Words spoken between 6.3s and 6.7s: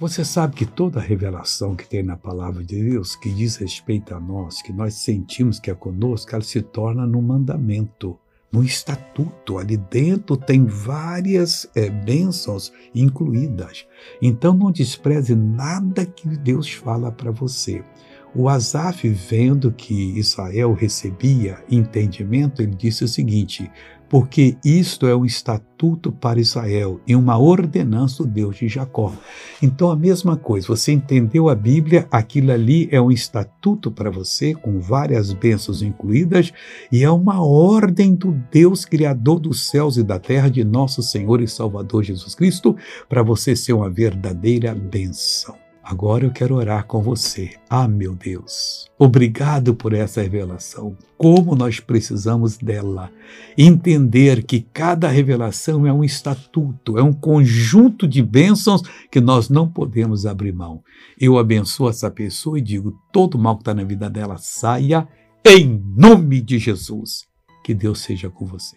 ela se